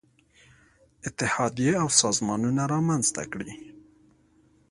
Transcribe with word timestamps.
اتحادیې 1.07 1.73
او 1.81 1.87
سازمانونه 2.01 2.61
رامنځته 2.73 3.23
کړي. 3.31 3.53